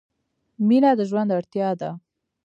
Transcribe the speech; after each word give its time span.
•مینه 0.67 0.91
د 0.97 1.01
ژوند 1.09 1.29
اړتیا 1.37 1.69
ده. 1.81 1.89